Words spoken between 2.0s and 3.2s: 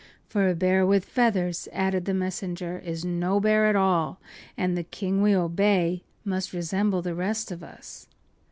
the messenger, “is